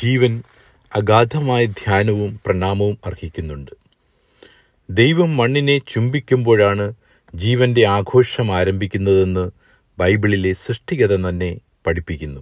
[0.00, 0.42] ജീവൻ
[0.94, 3.70] അഗാധമായ ധ്യാനവും പ്രണാമവും അർഹിക്കുന്നുണ്ട്.
[4.90, 6.94] ദൈവം മണ്ണിനെ ചുംബിക്കുമ്പോഴാണ്
[7.34, 9.50] ജീവന്റെ ആഘോഷം ആരംഭിക്കുന്നതെന്ന്
[9.98, 12.40] ബൈബിളിലെ സൃഷ്ടികത തന്നെ പഠിപ്പിക്കുന്നു.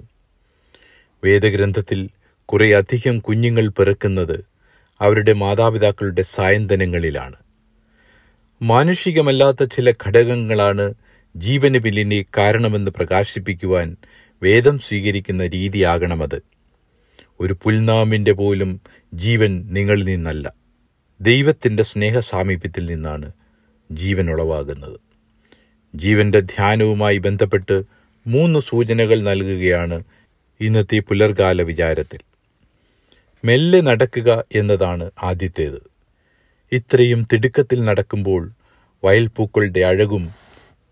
[1.24, 2.08] വേദഗ്രന്ഥത്തിൽ
[2.44, 4.44] കുറേയധികം കുഞ്ഞുങ്ങൾ പിറക്കുന്നത്
[5.00, 7.36] അവരുടെ മാതാപിതാക്കളുടെ സായന്തനങ്ങളിലാണ്.
[8.62, 10.94] മാനുഷികമല്ലാത്ത ചില ഘടകങ്ങളാണ്
[11.36, 13.96] ജീവന് പിന്നിനെ കാരണമെന്ന് പ്രകാശിപ്പിക്കുവാൻ
[14.42, 16.49] വേദം സ്വീകരിക്കുന്ന രീതിയാകണമത്.
[17.40, 18.80] ഒരു പുൽനാമിന്റെ പോലും
[19.14, 20.54] ജീവൻ നിങ്ങളിൽ നിന്നല്ല.
[21.20, 23.32] ദൈവത്തിന്റെ സ്നേഹ സാമീപ്യത്തിൽ നിന്നാണ്
[23.92, 25.00] ജീവൻ ഉളവാകുന്നത്.
[25.94, 27.82] ജീവന്റെ ധ്യാനവുമായി ബന്ധപ്പെട്ട്
[28.26, 30.04] മൂന്ന് സൂചനകൾ നൽകുകയാണ്
[30.60, 32.20] ഇന്നത്തെ പുലർകാല വിചാരത്തിൽ.
[33.44, 35.82] മെല്ലെ നടക്കുക എന്നതാണ് ആദ്യത്തേത്.
[36.72, 38.50] ഇത്രയും തിടുക്കത്തിൽ നടക്കുമ്പോൾ
[39.04, 40.34] വയൽപ്പൂക്കളുടെ അഴകും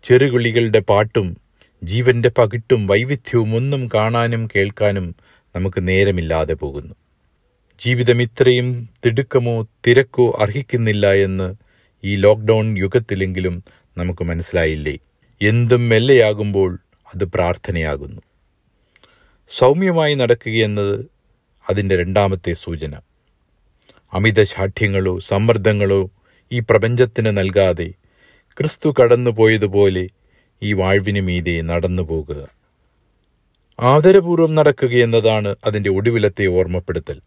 [0.03, 1.37] ചെറുകിളികളുടെ പാട്ടും
[1.83, 5.15] ജീവന്റെ പകിട്ടും വൈവിധ്യവും ഒന്നും കാണാനും കേൾക്കാനും
[5.55, 6.95] നമുക്ക് നേരമില്ലാതെ പോകുന്നു.
[7.79, 11.55] ജീവിതം ഇത്രയും തിടുക്കമോ തിരക്കോ അർഹിക്കുന്നില്ല എന്ന്
[12.03, 13.63] ഈ ലോക്ക്ഡൗൺ യുഗത്തിലെങ്കിലും
[13.97, 14.97] നമുക്ക് മനസ്സിലായില്ലേ?
[15.41, 16.79] എന്തും മെല്ലെയാകുമ്പോൾ
[17.15, 18.21] അത് പ്രാർത്ഥനയാകുന്നു.
[19.57, 21.05] സൗമ്യമായി നടക്കുകയെന്നത്
[21.69, 22.99] അതിന്റെ രണ്ടാമത്തെ സൂചന.
[24.13, 26.11] അമിത ശാഠ്യങ്ങളോ സമ്മർദ്ദങ്ങളോ
[26.51, 27.93] ഈ പ്രപഞ്ചത്തിന് നൽകാതെ
[28.57, 30.09] ക്രിസ്തു കടന്നുപോയതുപോലെ
[30.63, 32.58] ഈ വാഴ്വിനു മീതെ നടന്നു പോകുക
[33.79, 37.21] ആദരപൂർവം നടക്കുകയെന്നതാണ് അതിന്റെ ഒടുവിലത്തെ ഓർമ്മപ്പെടുത്തൽ.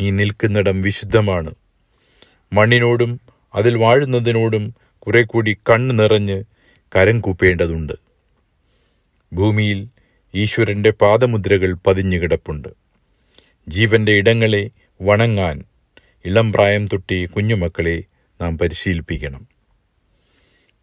[0.00, 1.54] നീ നിൽക്കുന്നിടം വിശുദ്ധമാണ്.
[2.52, 3.20] മണ്ണിനോടും
[3.54, 6.44] അതിൽ വാഴുന്നതിനോടും കുറെ കൂടി കണ്ണ് നിറഞ്ഞ്
[6.96, 7.92] കരം കൂപ്പേണ്ടതുണ്ട്.
[9.32, 9.88] ഭൂമിയിൽ
[10.34, 12.68] ഈശ്വരന്റെ പാദമുദ്രകൾ പതിഞ്ഞു കിടപ്പുണ്ട്.
[13.68, 14.70] ജീവന്റെ ഇടങ്ങളെ
[15.02, 15.64] വണങ്ങാൻ
[16.24, 18.04] ഇളം പ്രായം തൊട്ടി കുഞ്ഞുമക്കളെ
[18.40, 19.48] നാം പരിശീലിപ്പിക്കണം.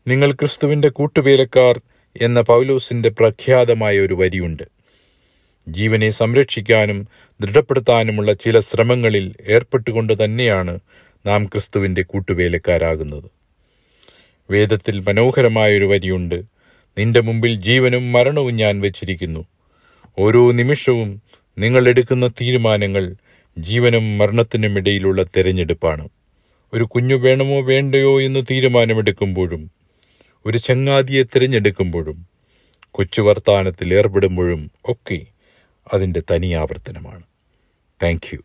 [0.07, 1.81] നിങ്ങൾ ക്രിസ്തുവിന്റെ കൂട്ടുവേലക്കാർ
[2.21, 4.63] എന്ന പൗലോസിന്റെ പ്രഖ്യാതമായ ഒരു വരിയുണ്ട്.
[5.67, 7.07] ജീവനെ സംരക്ഷിക്കാനും
[7.41, 10.79] ദൃഢപ്പെടുത്താനുമുള്ള ചില ശ്രമങ്ങളിൽ ഏർപ്പെട്ടുകൊണ്ട് തന്നെയാണ്
[11.27, 13.23] നാം ക്രിസ്തുവിന്റെ കൂട്ടുവേലക്കാരാകുന്നത്.
[14.51, 16.43] വേദത്തിൽ മനോഹരമായൊരു വരിയുണ്ട്.
[16.97, 19.45] നിന്റെ മുമ്പിൽ ജീവനും മരണവും ഞാൻ വച്ചിരിക്കുന്നു.
[20.19, 21.21] ഓരോ നിമിഷവും
[21.57, 23.15] നിങ്ങൾ എടുക്കുന്ന തീരുമാനങ്ങൾ
[23.57, 26.09] ജീവനും മരണത്തിനും ഇടയിലുള്ള തെരഞ്ഞെടുപ്പാണ്.
[26.73, 29.80] ഒരു കുഞ്ഞു വേണമോ വേണ്ടയോ എന്ന് തീരുമാനമെടുക്കുമ്പോഴും
[30.45, 32.17] ഒരു ചങ്ങാതിയെ തിരഞ്ഞെടുക്കുമ്പോഴും
[32.91, 35.19] കൊച്ചു വർത്താനത്തിൽ ഏർപ്പെടുമ്പോഴും ഒക്കെ
[35.93, 37.23] അതിന്റെ തനിയാവർത്തനമാണ്
[37.99, 38.41] താങ്ക് യു